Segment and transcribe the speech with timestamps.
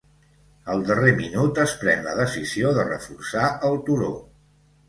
[0.75, 4.13] Al darrer minut es pren la decisió de reforçar el turó.